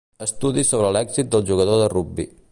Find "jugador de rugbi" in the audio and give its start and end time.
1.51-2.27